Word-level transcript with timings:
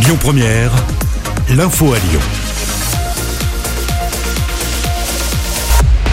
Lyon 0.00 0.16
Première, 0.20 0.70
l'info 1.50 1.92
à 1.92 1.98
Lyon. 1.98 2.20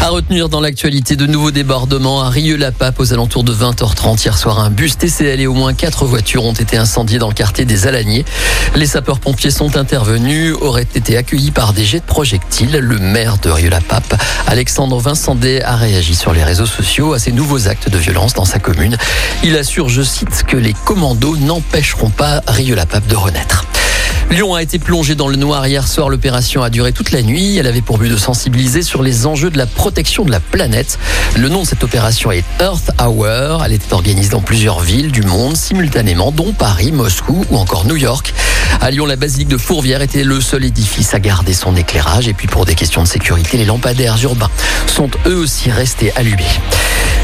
À 0.01 0.09
retenir 0.09 0.49
dans 0.49 0.59
l'actualité 0.59 1.15
de 1.15 1.25
nouveaux 1.25 1.51
débordements 1.51 2.21
à 2.21 2.29
Rieux-la-Pape 2.29 2.99
aux 2.99 3.13
alentours 3.13 3.43
de 3.43 3.53
20h30 3.53 4.23
hier 4.23 4.37
soir. 4.37 4.59
Un 4.59 4.69
bus 4.69 4.97
TCL 4.97 5.39
et 5.41 5.47
au 5.47 5.53
moins 5.53 5.73
quatre 5.73 6.05
voitures 6.05 6.45
ont 6.45 6.53
été 6.53 6.77
incendiées 6.77 7.19
dans 7.19 7.27
le 7.27 7.33
quartier 7.33 7.65
des 7.65 7.87
Alaniers. 7.87 8.25
Les 8.75 8.85
sapeurs-pompiers 8.85 9.51
sont 9.51 9.77
intervenus, 9.77 10.55
auraient 10.61 10.87
été 10.93 11.17
accueillis 11.17 11.51
par 11.51 11.73
des 11.73 11.85
jets 11.85 12.01
de 12.01 12.05
projectiles. 12.05 12.77
Le 12.77 12.99
maire 12.99 13.37
de 13.37 13.49
Rieux-la-Pape, 13.49 14.21
Alexandre 14.47 14.99
Vincendet, 14.99 15.63
a 15.63 15.75
réagi 15.75 16.15
sur 16.15 16.33
les 16.33 16.43
réseaux 16.43 16.65
sociaux 16.65 17.13
à 17.13 17.19
ces 17.19 17.31
nouveaux 17.31 17.67
actes 17.67 17.89
de 17.89 17.97
violence 17.97 18.33
dans 18.33 18.45
sa 18.45 18.59
commune. 18.59 18.97
Il 19.43 19.55
assure, 19.57 19.89
je 19.89 20.01
cite, 20.01 20.43
que 20.47 20.57
les 20.57 20.73
commandos 20.73 21.37
n'empêcheront 21.37 22.09
pas 22.09 22.41
Rieux-la-Pape 22.47 23.07
de 23.07 23.15
renaître. 23.15 23.65
Lyon 24.31 24.53
a 24.53 24.61
été 24.61 24.79
plongé 24.79 25.15
dans 25.15 25.27
le 25.27 25.37
noir 25.37 25.65
hier 25.67 25.87
soir. 25.87 26.09
L'opération 26.09 26.61
a 26.61 26.69
duré 26.69 26.91
toute 26.91 27.11
la 27.11 27.21
nuit. 27.21 27.57
Elle 27.57 27.67
avait 27.67 27.81
pour 27.81 27.97
but 27.97 28.09
de 28.09 28.17
sensibiliser 28.17 28.81
sur 28.81 29.01
les 29.01 29.25
enjeux 29.25 29.49
de 29.49 29.57
la 29.57 29.65
protection 29.65 30.25
de 30.25 30.31
la 30.31 30.39
planète. 30.39 30.99
Le 31.37 31.47
nom 31.47 31.61
de 31.61 31.67
cette 31.67 31.83
opération 31.83 32.31
est 32.31 32.43
Earth 32.59 32.91
Hour. 33.01 33.63
Elle 33.63 33.73
était 33.73 33.93
organisée 33.93 34.29
dans 34.29 34.41
plusieurs 34.41 34.81
villes 34.81 35.11
du 35.11 35.21
monde 35.21 35.55
simultanément, 35.55 36.31
dont 36.31 36.51
Paris, 36.53 36.91
Moscou 36.91 37.45
ou 37.49 37.57
encore 37.57 37.85
New 37.85 37.95
York. 37.95 38.33
À 38.81 38.91
Lyon, 38.91 39.05
la 39.05 39.15
basilique 39.15 39.47
de 39.47 39.57
Fourvière 39.57 40.01
était 40.01 40.23
le 40.23 40.41
seul 40.41 40.65
édifice 40.65 41.13
à 41.13 41.19
garder 41.19 41.53
son 41.53 41.75
éclairage. 41.75 42.27
Et 42.27 42.33
puis 42.33 42.47
pour 42.47 42.65
des 42.65 42.75
questions 42.75 43.03
de 43.03 43.07
sécurité, 43.07 43.57
les 43.57 43.65
lampadaires 43.65 44.17
urbains 44.23 44.49
sont 44.87 45.09
eux 45.27 45.37
aussi 45.37 45.71
restés 45.71 46.11
allumés. 46.15 46.43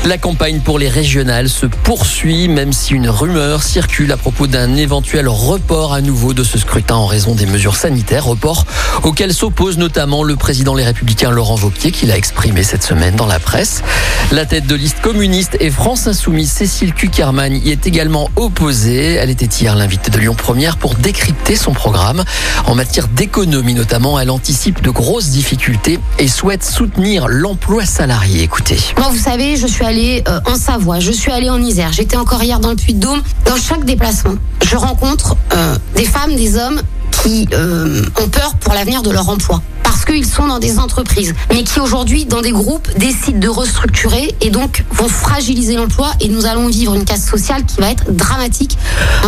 La 0.04 0.18
campagne 0.18 0.62
pour 0.62 0.80
les 0.80 0.90
régionales 0.90 1.48
se 1.48 1.68
poursuit, 1.68 2.48
même 2.48 2.74
si 2.74 2.96
une 2.96 3.08
rumeur 3.08 3.62
circule 3.62 4.12
à 4.12 4.18
propos 4.18 4.48
d'un 4.48 4.76
éventuel 4.76 5.28
report 5.28 5.94
à 5.94 6.02
nouveau 6.02 6.34
de 6.34 6.44
ce 6.44 6.58
scrutin 6.58 6.96
en 6.96 7.06
raison 7.06 7.36
des 7.36 7.46
mesures 7.46 7.76
sanitaires, 7.76 8.26
report 8.26 8.66
auquel 9.04 9.32
s'oppose 9.32 9.78
notamment 9.78 10.24
le 10.24 10.36
président 10.36 10.74
Les 10.74 10.84
Républicains 10.84 11.30
Laurent 11.30 11.56
Wauquiez, 11.62 11.92
qui 11.92 12.08
l'a 12.08 12.18
exprimé 12.18 12.64
cette 12.64 12.82
semaine 12.82 13.16
dans 13.16 13.28
la 13.28 13.38
presse. 13.38 13.84
La 14.32 14.48
tête 14.48 14.66
de 14.66 14.74
liste 14.74 15.02
communiste 15.02 15.56
et 15.60 15.70
France 15.70 16.08
Insoumise, 16.08 16.52
Cécile 16.52 16.96
Cuckerman, 16.96 17.56
y 17.56 17.70
est 17.70 17.86
également 17.86 18.32
opposée. 18.38 19.14
Elle 19.14 19.30
était 19.30 19.46
hier 19.46 19.76
l'invitée 19.76 20.10
de 20.10 20.18
Lyon 20.18 20.34
Première 20.34 20.78
pour 20.78 20.96
décrypter 20.96 21.56
son 21.56 21.74
programme. 21.74 22.24
En 22.66 22.74
matière 22.74 23.08
d'économie 23.08 23.76
notamment, 23.76 24.20
elle 24.20 24.32
anticipe 24.32 24.82
de 24.82 24.90
grosses 24.90 25.30
difficultés 25.30 26.00
et 26.18 26.28
souhaite 26.28 26.64
soutenir 26.64 27.28
l'emploi 27.28 27.86
salarié. 27.86 28.42
Écoutez. 28.42 28.80
Vous 28.98 29.20
savez, 29.20 29.58
je 29.58 29.68
suis 29.68 29.86
allée 29.92 30.24
euh, 30.30 30.40
en 30.46 30.56
Savoie, 30.56 31.02
je 31.02 31.12
suis 31.12 31.32
allée 31.32 31.50
en 31.50 31.62
Isère, 31.62 31.92
j'étais 31.92 32.16
encore 32.16 32.42
hier 32.42 32.62
dans 32.62 32.70
le 32.70 32.78
Puy-de-Dôme. 32.78 33.22
Dans 33.46 33.58
chaque 33.58 33.84
déplacement, 33.84 34.36
je 34.64 34.78
rencontre 34.78 35.36
euh, 35.54 35.76
des 35.96 36.06
femmes, 36.06 36.34
des 36.34 36.56
hommes 36.56 36.80
qui 37.22 37.46
euh, 37.52 38.02
ont 38.24 38.30
peur 38.30 38.56
pour 38.62 38.74
l'avenir 38.74 39.02
de 39.02 39.12
leur 39.12 39.28
emploi 39.28 39.62
parce 40.02 40.16
qu'ils 40.16 40.26
sont 40.26 40.48
dans 40.48 40.58
des 40.58 40.80
entreprises, 40.80 41.36
mais 41.52 41.64
qui 41.64 41.80
aujourd'hui, 41.80 42.26
dans 42.26 42.42
des 42.42 42.52
groupes, 42.52 42.88
décident 42.98 43.38
de 43.38 43.48
restructurer 43.48 44.34
et 44.42 44.50
donc 44.50 44.84
vont 44.90 45.08
fragiliser 45.08 45.76
l'emploi 45.76 46.12
et 46.20 46.28
nous 46.28 46.48
allons 46.48 46.70
vivre 46.70 46.96
une 46.96 47.06
casse 47.06 47.24
sociale 47.24 47.66
qui 47.66 47.80
va 47.80 47.92
être 47.92 48.12
dramatique. 48.12 48.78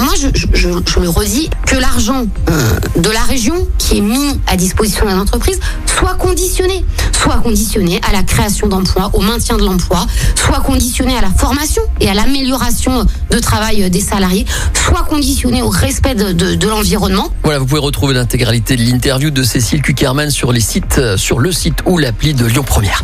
Moi, 0.02 0.14
je, 0.20 0.30
je, 0.34 0.48
je, 0.56 1.00
le 1.00 1.10
redis, 1.10 1.52
que 1.68 1.76
l'argent 1.76 2.26
euh, 2.50 2.80
de 2.96 3.10
la 3.12 3.22
région 3.22 3.68
qui 3.78 4.00
est 4.00 4.02
mis 4.02 4.40
à 4.48 4.56
disposition 4.56 5.06
des 5.06 5.14
entreprises 5.14 5.60
soit 5.86 6.16
conditionné, 6.16 6.84
soit 7.12 7.38
conditionné 7.38 8.02
à 8.10 8.12
la 8.12 8.24
création 8.24 8.68
d'emplois, 8.68 9.12
au 9.14 9.22
maintien 9.22 9.58
de 9.58 9.64
l'emploi, 9.64 10.08
soit 10.36 10.62
conditionné 10.62 11.16
à 11.16 11.22
la 11.22 11.30
formation 11.30 11.84
et 12.00 12.10
à 12.10 12.16
l'amélioration 12.16 13.06
de 13.30 13.40
travail 13.40 13.90
des 13.92 14.02
salariés, 14.02 14.46
soit 14.74 15.04
conditionné 15.04 15.62
au 15.62 15.70
respect 15.70 16.16
de, 16.16 16.32
de, 16.32 16.56
de 16.56 16.68
l'environnement. 16.68 17.32
Voilà, 17.44 17.60
vous 17.60 17.68
pouvez 17.68 17.82
retrouver 17.82 18.16
l'intégralité 18.16 18.76
de 18.76 18.82
l'interview 18.82 19.30
de 19.30 19.44
Cécile 19.44 19.84
Cuckerman 19.84 20.32
sur 20.32 20.52
les 20.52 20.63
euh, 20.98 21.18
sur 21.18 21.40
le 21.40 21.52
site 21.52 21.80
ou 21.86 21.98
l'appli 21.98 22.34
de 22.34 22.46
Lyon 22.46 22.64
Première. 22.64 23.04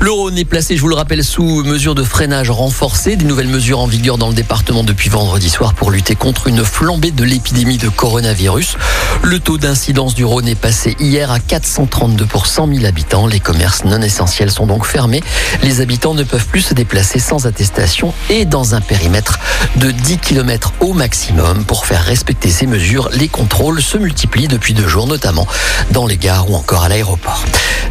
Le 0.00 0.10
Rhône 0.10 0.38
est 0.38 0.44
placé, 0.44 0.76
je 0.76 0.82
vous 0.82 0.88
le 0.88 0.94
rappelle, 0.94 1.22
sous 1.24 1.62
mesure 1.64 1.94
de 1.94 2.02
freinage 2.02 2.50
renforcée. 2.50 3.16
Des 3.16 3.24
nouvelles 3.24 3.48
mesures 3.48 3.80
en 3.80 3.86
vigueur 3.86 4.18
dans 4.18 4.28
le 4.28 4.34
département 4.34 4.82
depuis 4.82 5.10
vendredi 5.10 5.50
soir 5.50 5.74
pour 5.74 5.90
lutter 5.90 6.14
contre 6.14 6.48
une 6.48 6.64
flambée 6.64 7.10
de 7.10 7.24
l'épidémie 7.24 7.78
de 7.78 7.88
coronavirus. 7.88 8.76
Le 9.22 9.38
taux 9.38 9.58
d'incidence 9.58 10.14
du 10.14 10.24
Rhône 10.24 10.48
est 10.48 10.54
passé 10.56 10.96
hier 10.98 11.30
à 11.30 11.38
432 11.38 12.26
pour 12.26 12.46
100 12.46 12.68
000 12.74 12.84
habitants. 12.84 13.26
Les 13.26 13.40
commerces 13.40 13.84
non 13.84 14.00
essentiels 14.00 14.50
sont 14.50 14.66
donc 14.66 14.86
fermés. 14.86 15.22
Les 15.62 15.80
habitants 15.80 16.14
ne 16.14 16.24
peuvent 16.24 16.46
plus 16.46 16.62
se 16.62 16.74
déplacer 16.74 17.18
sans 17.18 17.46
attestation 17.46 18.12
et 18.30 18.44
dans 18.44 18.74
un 18.74 18.80
périmètre 18.80 19.38
de 19.76 19.90
10 19.90 20.18
km 20.18 20.72
au 20.80 20.94
maximum. 20.94 21.64
Pour 21.64 21.86
faire 21.86 22.02
respecter 22.02 22.50
ces 22.50 22.66
mesures, 22.66 23.08
les 23.12 23.28
contrôles 23.28 23.82
se 23.82 23.98
multiplient 23.98 24.48
depuis 24.48 24.74
deux 24.74 24.88
jours, 24.88 25.06
notamment 25.06 25.46
dans 25.90 26.06
les 26.06 26.16
gares 26.16 26.50
ou 26.50 26.56
encore 26.56 26.84
à 26.84 26.88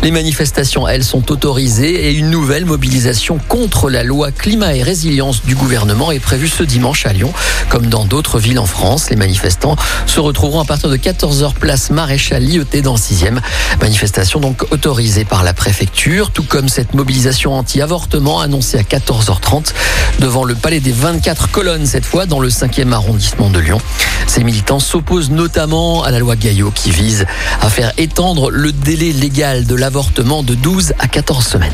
Les 0.04 0.12
manifestations, 0.12 0.88
elles, 0.88 1.04
sont 1.04 1.32
autorisées 1.32 2.08
et 2.08 2.14
une 2.14 2.30
nouvelle 2.30 2.66
mobilisation 2.66 3.40
contre 3.48 3.90
la 3.90 4.04
loi 4.04 4.32
climat 4.32 4.76
et 4.76 4.84
résilience 4.84 5.44
du 5.44 5.56
gouvernement 5.56 6.12
est 6.12 6.20
prévue 6.20 6.48
ce 6.48 6.62
dimanche 6.62 7.08
à 7.08 7.14
Lyon. 7.14 7.34
Comme 7.70 7.88
dans 7.88 8.06
d'autres 8.06 8.38
villes 8.38 8.60
en 8.60 8.68
France, 8.68 9.10
les 9.10 9.16
manifestants 9.16 9.76
se 10.06 10.20
retrouveront 10.20 10.60
à 10.60 10.66
partir 10.66 10.90
de 10.90 10.98
14h 10.98 11.54
place 11.54 11.90
Maréchal 11.90 12.44
Lyoté 12.44 12.84
dans 12.84 12.94
le 12.94 13.00
6e. 13.00 13.40
Manifestation 13.82 14.40
donc 14.40 14.72
autorisée 14.72 15.26
par 15.26 15.44
la 15.44 15.54
préfecture, 15.54 16.30
tout 16.30 16.44
comme 16.44 16.70
cette 16.70 16.94
mobilisation 16.94 17.56
anti-avortement 17.56 18.40
annoncée 18.40 18.78
à 18.78 18.84
14h30 18.84 19.74
devant 20.20 20.44
le 20.44 20.54
palais 20.54 20.80
des 20.80 20.92
24 20.92 21.50
colonnes 21.50 21.86
cette 21.88 22.06
fois 22.06 22.28
dans 22.28 22.40
le 22.40 22.50
5e 22.50 22.92
arrondissement 22.92 23.50
de 23.50 23.60
Lyon. 23.60 23.82
Ces 24.28 24.44
militants 24.44 24.80
s'opposent 24.80 25.32
notamment 25.32 26.04
à 26.04 26.12
la 26.12 26.20
loi 26.20 26.36
Gaillot 26.36 26.72
qui 26.72 26.92
vise 26.92 27.26
à 27.62 27.70
faire 27.70 27.92
étendre 27.98 28.50
le 28.50 28.72
délai 28.98 29.14
légal 29.14 29.66
de 29.66 29.74
l'avortement 29.76 30.44
de 30.44 30.54
12 30.54 30.96
à 31.00 31.08
14 31.08 31.46
semaines. 31.46 31.72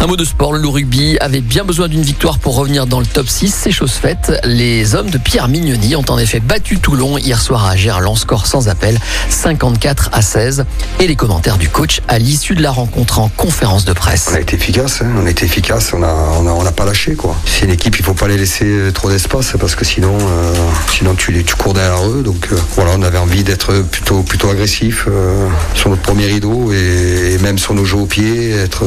Un 0.00 0.06
mot 0.06 0.16
de 0.16 0.24
sport, 0.24 0.52
le 0.52 0.68
rugby 0.68 1.16
avait 1.20 1.40
bien 1.40 1.64
besoin 1.64 1.88
d'une 1.88 2.02
victoire 2.02 2.38
pour 2.38 2.56
revenir 2.56 2.86
dans 2.86 3.00
le 3.00 3.06
top 3.06 3.28
6. 3.28 3.54
C'est 3.54 3.70
chose 3.70 3.92
faite. 3.92 4.32
Les 4.44 4.94
hommes 4.94 5.08
de 5.08 5.16
Pierre 5.16 5.48
Mignoni 5.48 5.96
ont 5.96 6.04
en 6.08 6.18
effet 6.18 6.40
battu 6.40 6.78
Toulon 6.78 7.16
hier 7.16 7.40
soir 7.40 7.66
à 7.66 7.76
Gerland, 7.76 8.18
score 8.18 8.46
sans 8.46 8.68
appel, 8.68 8.98
54 9.30 10.10
à 10.12 10.20
16. 10.20 10.66
Et 11.00 11.06
les 11.06 11.16
commentaires 11.16 11.56
du 11.56 11.70
coach 11.70 12.00
à 12.08 12.18
l'issue 12.18 12.54
de 12.54 12.62
la 12.62 12.70
rencontre 12.70 13.20
en 13.20 13.28
conférence 13.28 13.86
de 13.86 13.94
presse. 13.94 14.28
On 14.32 14.34
a 14.34 14.40
été 14.40 14.56
efficace, 14.56 15.00
hein. 15.02 15.10
on 15.22 15.24
a 15.24 15.30
été 15.30 15.46
efficace, 15.46 15.92
on 15.94 16.00
n'a 16.00 16.08
a, 16.08 16.38
on 16.40 16.66
a 16.66 16.72
pas 16.72 16.84
lâché. 16.84 17.14
quoi. 17.14 17.34
C'est 17.46 17.64
une 17.64 17.70
équipe, 17.70 17.96
il 17.98 18.04
faut 18.04 18.12
pas 18.12 18.28
les 18.28 18.36
laisser 18.36 18.90
trop 18.92 19.08
d'espace 19.08 19.54
parce 19.58 19.74
que 19.74 19.84
sinon, 19.84 20.18
euh, 20.20 20.54
sinon 20.90 21.14
tu, 21.14 21.32
cours 21.56 21.72
derrière 21.72 22.06
eux. 22.06 22.22
Donc 22.22 22.48
euh, 22.52 22.56
voilà, 22.74 22.92
on 22.98 23.02
avait 23.02 23.18
envie 23.18 23.44
d'être 23.44 23.82
plutôt, 23.82 24.22
plutôt 24.22 24.50
agressif 24.50 25.06
euh, 25.08 25.48
sur 25.74 25.88
notre 25.88 26.02
premier 26.02 26.26
et, 26.72 27.34
et, 27.34 27.38
même 27.38 27.58
sur 27.58 27.74
nos 27.74 27.84
jeux 27.84 27.98
au 27.98 28.06
pied, 28.06 28.50
être, 28.50 28.84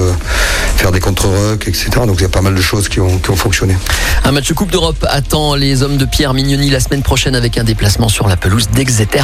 faire 0.75 0.91
des 0.91 0.99
contre-rucks, 0.99 1.67
etc. 1.67 1.89
Donc 2.05 2.15
il 2.17 2.21
y 2.21 2.25
a 2.25 2.29
pas 2.29 2.41
mal 2.41 2.55
de 2.55 2.61
choses 2.61 2.89
qui 2.89 2.99
ont, 2.99 3.17
qui 3.19 3.29
ont 3.29 3.35
fonctionné. 3.35 3.75
Un 4.23 4.31
match 4.31 4.51
Coupe 4.53 4.71
d'Europe 4.71 5.05
attend 5.09 5.55
les 5.55 5.83
hommes 5.83 5.97
de 5.97 6.05
Pierre 6.05 6.33
Mignoni 6.33 6.69
la 6.69 6.79
semaine 6.79 7.01
prochaine 7.01 7.35
avec 7.35 7.57
un 7.57 7.63
déplacement 7.63 8.09
sur 8.09 8.27
la 8.27 8.37
pelouse 8.37 8.69
d'Exeter 8.69 9.23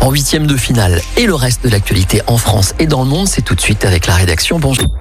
en 0.00 0.10
huitième 0.10 0.46
de 0.46 0.56
finale. 0.56 1.00
Et 1.16 1.26
le 1.26 1.34
reste 1.34 1.64
de 1.64 1.68
l'actualité 1.68 2.22
en 2.26 2.36
France 2.36 2.74
et 2.78 2.86
dans 2.86 3.02
le 3.02 3.08
monde, 3.08 3.28
c'est 3.28 3.42
tout 3.42 3.54
de 3.54 3.60
suite 3.60 3.84
avec 3.84 4.06
la 4.06 4.14
rédaction. 4.14 4.58
Bonjour. 4.58 4.94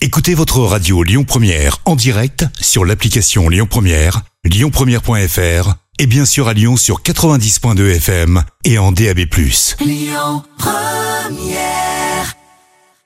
Écoutez 0.00 0.34
votre 0.34 0.58
radio 0.60 1.02
Lyon 1.02 1.24
Première 1.24 1.78
en 1.84 1.96
direct 1.96 2.44
sur 2.60 2.84
l'application 2.84 3.48
Lyon 3.48 3.66
Première, 3.68 4.22
lyonpremière.fr 4.44 5.74
et 5.98 6.06
bien 6.06 6.24
sûr 6.24 6.48
à 6.48 6.54
Lyon 6.54 6.76
sur 6.76 7.02
90.2 7.02 7.96
FM 7.96 8.42
et 8.64 8.78
en 8.78 8.92
DAB+. 8.92 9.20
Lyon 9.80 10.42
Première 10.58 11.91